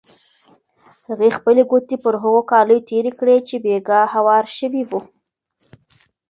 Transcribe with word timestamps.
هغې 1.07 1.29
خپلې 1.37 1.61
ګوتې 1.71 1.95
پر 2.03 2.15
هغو 2.23 2.41
کالیو 2.51 2.85
تېرې 2.89 3.11
کړې 3.19 3.37
چې 3.47 3.55
بېګا 3.63 4.01
هوار 4.13 4.43
شوي 4.57 4.83
وو. 4.89 4.99